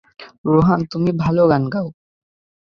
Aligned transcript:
রোহান, 0.45 0.81
তুমি 0.91 1.11
ভালো 1.23 1.41
গান 1.47 1.63
গাও। 1.73 1.87